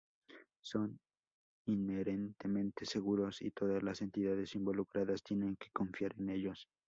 [0.63, 0.99] Son
[1.67, 6.67] inherentemente seguros y todas las entidades involucradas tienen que confiar en ellos.